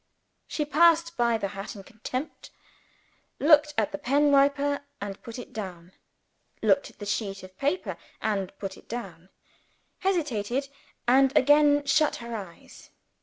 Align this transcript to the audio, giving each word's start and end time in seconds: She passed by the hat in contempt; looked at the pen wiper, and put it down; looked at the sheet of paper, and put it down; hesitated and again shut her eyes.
She 0.47 0.65
passed 0.65 1.15
by 1.15 1.37
the 1.37 1.49
hat 1.49 1.75
in 1.75 1.83
contempt; 1.83 2.49
looked 3.37 3.75
at 3.77 3.91
the 3.91 3.99
pen 3.99 4.31
wiper, 4.31 4.81
and 4.99 5.21
put 5.21 5.37
it 5.37 5.53
down; 5.53 5.91
looked 6.63 6.89
at 6.89 6.97
the 6.97 7.05
sheet 7.05 7.43
of 7.43 7.55
paper, 7.59 7.97
and 8.19 8.51
put 8.57 8.77
it 8.77 8.89
down; 8.89 9.29
hesitated 9.99 10.69
and 11.07 11.31
again 11.37 11.85
shut 11.85 12.15
her 12.15 12.35
eyes. 12.35 12.89